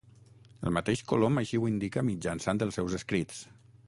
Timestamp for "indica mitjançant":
1.71-2.63